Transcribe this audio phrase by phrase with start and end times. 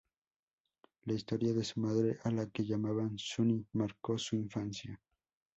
[1.05, 4.99] La historia de su madre, a la que llamaban "Sunny", marcó su infancia.